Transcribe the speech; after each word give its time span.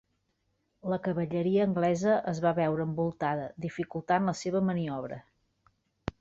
La 0.93 0.97
cavalleria 1.07 1.67
anglesa 1.69 2.15
es 2.31 2.41
va 2.45 2.53
veure 2.61 2.87
envoltada, 2.89 3.45
dificultant 3.67 4.27
la 4.31 4.35
seva 4.41 4.65
maniobra. 4.71 5.21